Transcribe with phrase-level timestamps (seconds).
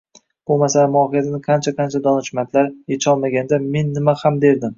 [0.51, 4.69] Bu masalani mohiyatini qancha-qancha donishmandlar echolmaganda, men nima ham derdim